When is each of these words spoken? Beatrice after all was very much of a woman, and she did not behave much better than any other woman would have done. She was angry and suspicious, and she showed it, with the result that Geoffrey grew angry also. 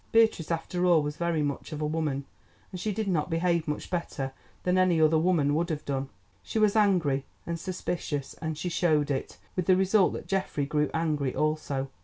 Beatrice 0.11 0.49
after 0.49 0.83
all 0.87 1.03
was 1.03 1.15
very 1.17 1.43
much 1.43 1.71
of 1.71 1.79
a 1.79 1.85
woman, 1.85 2.25
and 2.71 2.79
she 2.81 2.91
did 2.91 3.07
not 3.07 3.29
behave 3.29 3.67
much 3.67 3.91
better 3.91 4.33
than 4.63 4.79
any 4.79 4.99
other 4.99 5.19
woman 5.19 5.53
would 5.53 5.69
have 5.69 5.85
done. 5.85 6.09
She 6.41 6.57
was 6.57 6.75
angry 6.75 7.23
and 7.45 7.59
suspicious, 7.59 8.33
and 8.41 8.57
she 8.57 8.67
showed 8.69 9.11
it, 9.11 9.37
with 9.55 9.67
the 9.67 9.75
result 9.75 10.13
that 10.13 10.25
Geoffrey 10.25 10.65
grew 10.65 10.89
angry 10.91 11.35
also. 11.35 11.91